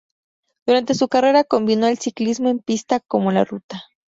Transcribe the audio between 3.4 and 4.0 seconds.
ruta.